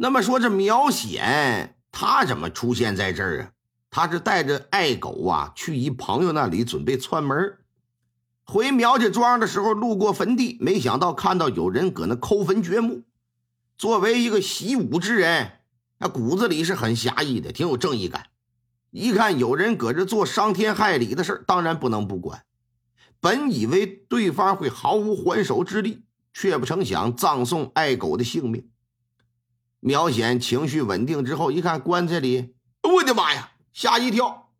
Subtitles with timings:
[0.00, 3.50] 那么说这苗显他怎么出现在这儿啊？
[3.90, 7.58] 他是带着爱狗啊去一朋友那里准备串门
[8.44, 13.02] 回苗家庄的时候路过坟地，没想到看到有人搁那抠坟掘墓。
[13.76, 15.50] 作为一个习武之人，
[15.98, 18.26] 他骨子里是很侠义的，挺有正义感。
[18.92, 22.44] 一看有人搁这做伤天害理的事当然不能不管。
[23.20, 28.70] 本以为对方会毫无还手之力，却不成想葬送爱狗的性命。
[29.80, 34.52] 苗显情绪稳定之后，一看棺材里，我的妈呀，吓一跳！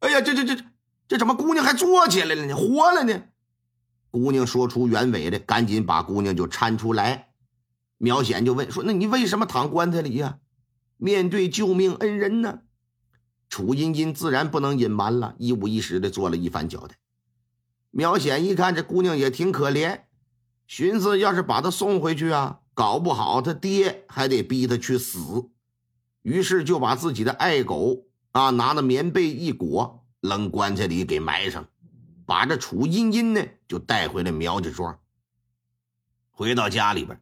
[0.00, 0.64] 哎呀，这这这
[1.08, 2.54] 这怎么姑娘还坐起来了呢？
[2.56, 3.24] 活了呢？
[4.10, 7.34] 姑娘说出原委来，赶紧把姑娘就搀出来。
[7.98, 10.38] 苗显就问说：“那你为什么躺棺材里呀？
[10.96, 12.60] 面对救命恩人呢？”
[13.48, 16.96] 楚茵茵自然不能隐瞒了，一五一十的做了一番交代。
[17.90, 20.02] 苗显一看这姑娘也挺可怜，
[20.66, 22.60] 寻思要是把她送回去啊。
[22.76, 25.48] 搞不好他爹还得逼他去死，
[26.20, 31.66] 于是就把自己的爱狗啊拿那棉被一裹，扔棺材里给埋上，
[32.26, 34.98] 把这楚茵茵呢就带回了苗家庄。
[36.30, 37.18] 回到家里边，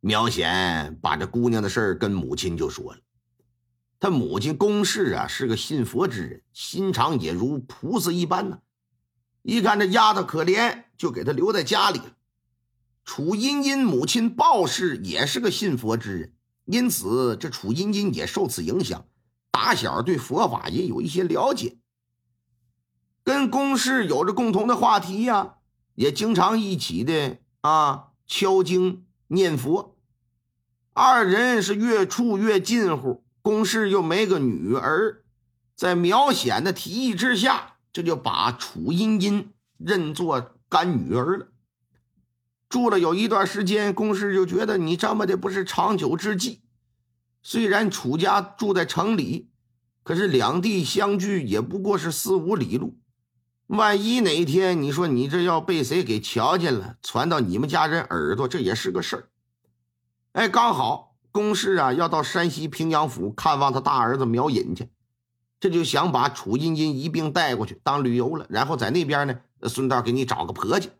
[0.00, 2.98] 苗显把这姑娘的事跟母亲就说了。
[4.00, 8.58] 他母亲龚氏啊是个信佛之人，心肠也如菩萨一般呢。
[9.42, 12.16] 一看这丫头可怜，就给她留在家里了。
[13.06, 16.32] 楚茵茵母亲鲍氏也是个信佛之人，
[16.64, 19.06] 因此这楚茵茵也受此影响，
[19.52, 21.78] 打小对佛法也有一些了解。
[23.22, 25.54] 跟公氏有着共同的话题呀，
[25.94, 29.96] 也经常一起的啊敲经念佛，
[30.92, 33.24] 二人是越处越近乎。
[33.40, 35.22] 公氏又没个女儿，
[35.76, 41.48] 在苗显的提议之下，这就把楚茵茵认作干女儿了。
[42.76, 46.60] 住了有一段时间，公氏就觉得你这么的不是长久之计。
[47.42, 49.48] 虽然楚家住在城里，
[50.02, 52.98] 可是两地相距也不过是四五里路。
[53.68, 59.28] 万一哪一天你说你这要被谁给瞧见了，传到你们家人耳朵，这也是个事儿。
[60.32, 64.90] 哎，刚好公氏啊要到山西平阳府看望他大儿子苗隐去，
[65.58, 70.90] 这就想把楚茵茵一并带过去当旅游了，然后在那边呢顺道给你找个婆家。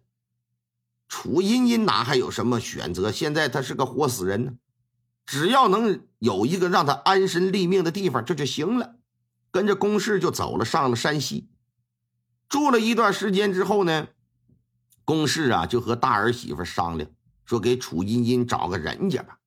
[1.09, 3.13] 楚茵茵哪还有什么选择？
[3.13, 4.53] 现在他是个活死人呢，
[5.25, 8.97] 只要能有一个让他安身立命的地方，这就行了。
[9.51, 11.49] 跟着公事就走了，上了山西，
[12.49, 14.09] 住了一段时间之后呢，
[15.05, 17.09] 公事啊就和大儿媳妇商量，
[17.45, 19.39] 说给楚茵茵找个人家吧。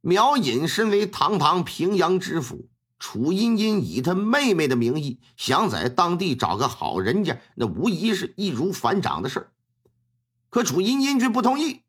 [0.00, 2.68] 苗隐身为堂堂平阳知府，
[2.98, 9.52] 楚茵茵以他妹妹的名义想在当地找个好人家，那无疑是易如反掌的事儿。
[10.48, 11.82] 可楚茵茵却不同意，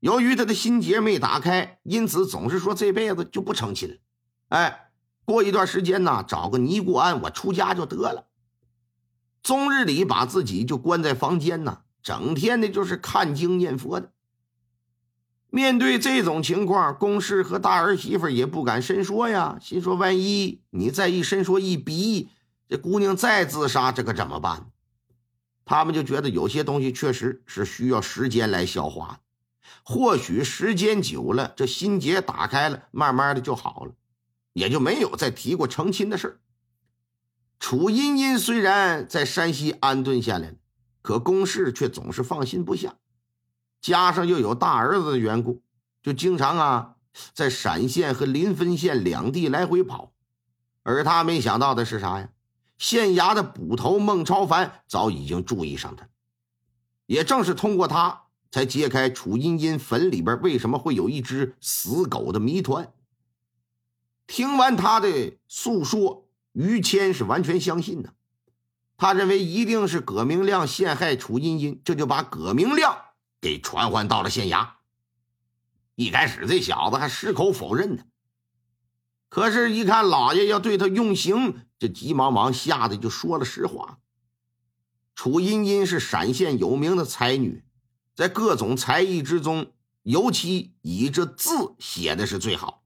[0.00, 3.96] 由于他的心结没打开，因此总是说这辈子就不成亲了。
[4.48, 4.90] 哎，
[5.24, 8.26] 过一段时间呢，找个尼姑庵，我出家就得了。
[9.42, 14.12] 终日里把自己就关在房间呢，整天的就是看经念佛的。
[15.50, 22.28] 面对这种情况，公氏和大儿媳妇也不敢深说呀，心说万一你再一伸说一逼，
[22.68, 24.70] 这姑娘再自杀，这可怎么办？
[25.68, 29.20] 他们就觉得有些东西确实是需要时间来消化的，
[29.84, 33.92] 或许时间久了，这心结打开了，慢慢的就好了，
[34.54, 36.40] 也就没有再提过成亲的事
[37.60, 40.54] 楚茵茵虽然在山西安顿下来了，
[41.02, 42.96] 可公事却总是放心不下，
[43.82, 45.62] 加上又有大儿子的缘故，
[46.02, 46.94] 就经常啊
[47.34, 50.14] 在陕县和临汾县两地来回跑，
[50.82, 52.30] 而他没想到的是啥呀？
[52.78, 56.08] 县衙的捕头孟超凡早已经注意上他，
[57.06, 62.92] 也正是通过他，才揭开楚茵茵坟里边为什么会有一只死狗的谜团。
[64.26, 68.14] 听完他的诉说，于谦是完全相信的，
[68.96, 72.96] 他认为一定是葛明亮陷害楚茵茵，这就把葛明亮
[73.40, 74.68] 给传唤到了县衙。
[75.96, 78.04] 一开始这小子还矢口否认呢。
[79.28, 83.98] 可是，一看老爷要对他用刑，这急忙忙吓得就说了实话。
[85.14, 87.62] 楚茵茵是陕县有名的才女，
[88.14, 89.72] 在各种才艺之中，
[90.02, 92.84] 尤其以这字写的是最好。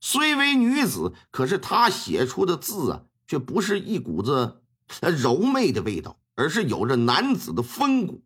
[0.00, 4.62] 虽为女子，可是她写出的字啊，却不是一股子
[5.00, 8.24] 柔媚的味道，而是有着男子的风骨，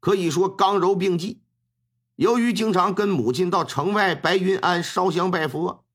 [0.00, 1.42] 可以说刚柔并济。
[2.14, 5.85] 由于经常跟母亲到城外白云庵烧香拜佛。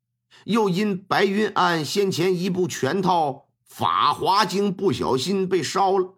[0.45, 3.29] 又因白云庵先前一部全套
[3.63, 6.15] 《法华经》不小心被烧了，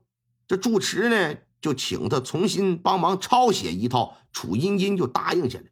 [0.47, 5.65] 这住持呢就请他重新帮忙抄写一套，楚茵茵就答应下来。《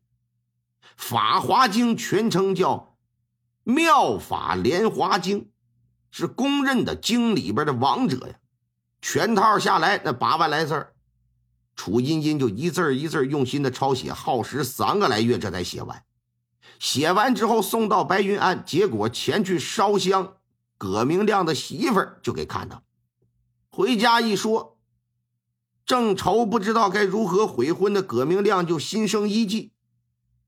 [0.95, 2.95] 法华经》全称叫
[3.71, 5.41] 《妙法莲华经》，
[6.11, 8.35] 是公认的经里边的王者呀。
[9.01, 10.93] 全套下来那八万来字儿，
[11.75, 16.03] 楚茵茵就一字一字用心的抄写，耗时三个来月，这才写完。
[16.81, 20.37] 写完之后送到白云庵，结果前去烧香，
[20.79, 22.81] 葛明亮的媳妇儿就给看到。
[23.69, 24.79] 回家一说，
[25.85, 29.73] 正愁不知道该如何悔婚的葛明亮就心生一计，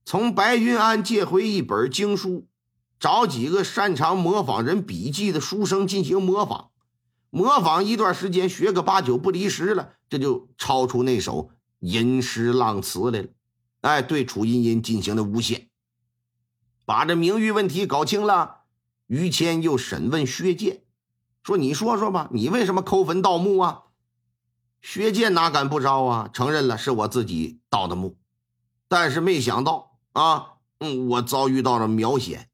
[0.05, 2.47] 从白云庵借回一本经书，
[2.99, 6.71] 找几个擅长模仿人笔记的书生进行模仿。
[7.29, 13.27] 模仿一段时间，学个八九不离十了，这就抄出那首吟诗浪词来了。
[13.81, 15.67] 哎，对楚茵茵进行了诬陷，
[16.85, 18.61] 把这名誉问题搞清了。
[19.07, 20.83] 于谦又审问薛建，
[21.43, 23.83] 说：“你说说吧，你为什么抠坟盗墓啊？”
[24.81, 26.29] 薛建哪敢不招啊？
[26.33, 28.17] 承认了是我自己盗的墓，
[28.87, 32.49] 但是没想到啊，嗯，我遭遇到了苗险，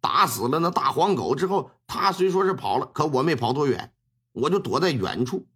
[0.00, 3.92] 打死了那大黄狗之后，他虽说是跑了，可我没跑多远。
[4.32, 5.46] 我就躲在远处，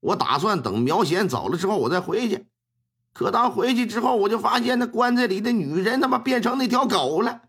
[0.00, 2.46] 我打算等苗贤走了之后，我再回去。
[3.12, 7.42] 可当回去之后，我就发现那棺材里的女人他妈变成那条狗了。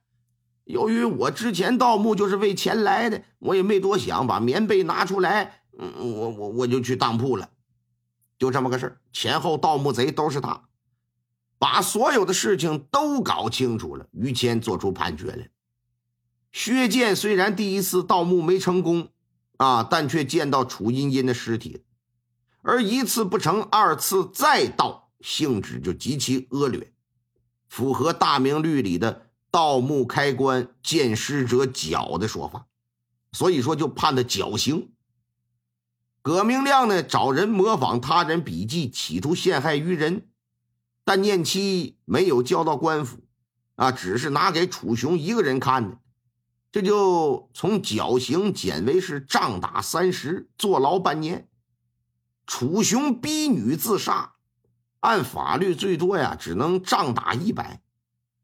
[0.65, 7.49] 由于我之前盗墓就是为钱来的，我也没多想，把棉被拿出来，嗯，我我我就去当铺了。
[8.37, 10.65] 就这么个事儿，前后盗墓贼都是他，
[11.57, 14.07] 把所有的事情都搞清楚了。
[14.11, 15.49] 于谦做出判决来。
[16.51, 19.09] 薛剑虽然第一次盗墓没成功。
[19.57, 19.87] 啊！
[19.89, 21.85] 但却见到楚茵茵的尸体，
[22.61, 26.91] 而一次不成，二次再盗，性质就极其恶劣，
[27.69, 29.24] 符合大明律里的
[29.55, 32.65] “盗墓开棺见尸者绞”的说法，
[33.31, 34.91] 所以说就判他绞刑。
[36.21, 40.27] 葛明亮呢，找人模仿他人笔记，企图陷害于人，
[41.05, 43.19] 但念妻没有交到官府，
[43.75, 45.99] 啊，只是拿给楚雄一个人看的。
[46.69, 51.47] 这就从绞刑减为是杖打三十，坐牢半年。
[52.45, 54.33] 楚雄逼女自杀，
[54.99, 57.81] 按法律最多呀，只能杖打一百。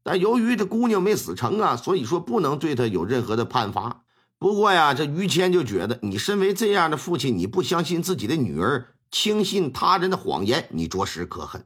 [0.02, 4.04] 但由于这姑娘没死成啊，所以说不能对她有任何的判罚。
[4.38, 11.64] 不过呀，这于谦就觉得，你身为这样的父亲，你不相信自己的女儿，轻信他人的谎言，你着实可恨，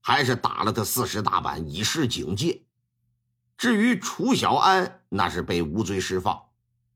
[0.00, 2.62] 还是打了他四十大板，以示警戒。
[3.56, 6.40] 至于楚小安，那是被无罪释放，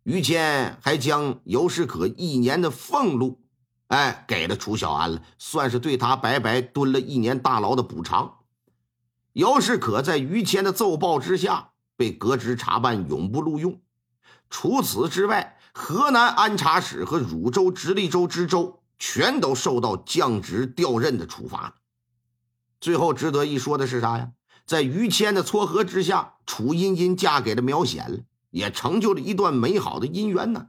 [0.02, 3.40] 于谦还将尤世可一年的俸禄，
[3.86, 8.38] 哎，给了楚小安了，算是对他白白蹲了一年大牢的补偿。
[9.34, 13.80] 姚世可在于谦的奏报之下被革职查办，永不录用。
[14.48, 21.80] 除此之外，河南安察使和汝州直隶州知州全都受到降职调任的处罚。
[22.80, 24.30] 最后值得一说的是啥呀？
[24.66, 28.20] 在于谦的撮合之下，楚茵茵嫁给了苗显了，
[28.50, 30.68] 也成就了一段美好的姻缘呢。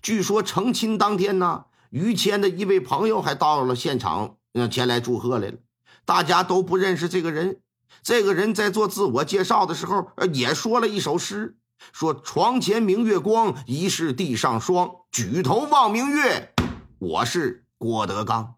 [0.00, 4.36] 据说成亲当天呢，于谦的一位朋友还到了现场，
[4.70, 5.58] 前来祝贺来了。
[6.04, 7.60] 大家都不认识这个人，
[8.02, 11.56] 这个人在做自我介绍的时候，也说了一首诗，
[11.92, 14.90] 说：“床前明月光，疑是地上霜。
[15.10, 16.54] 举头望明月，
[16.98, 18.55] 我是郭德纲。”